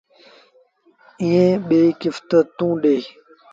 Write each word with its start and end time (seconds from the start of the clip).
ائيٚݩ 1.21 1.61
ٻيٚ 1.67 1.95
ڪست 2.01 2.29
توݩ 2.57 2.75
ڏي۔ 2.81 2.95